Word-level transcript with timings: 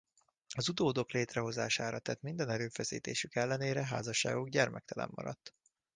Az 0.55 0.69
utódok 0.69 1.11
létrehozására 1.11 1.99
tett 1.99 2.21
minden 2.21 2.49
erőfeszítésük 2.49 3.35
ellenére 3.35 3.85
házasságuk 3.85 4.49
gyermektelen 4.49 5.09
maradt. 5.11 5.53